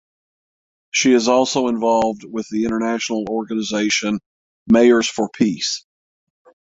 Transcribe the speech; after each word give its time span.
She 0.89 1.13
is 1.13 1.27
also 1.27 1.67
involved 1.67 2.23
with 2.23 2.47
the 2.49 2.65
international 2.65 3.25
organization 3.29 4.19
"Mayors 4.65 5.07
for 5.07 5.29
Peace". 5.29 5.85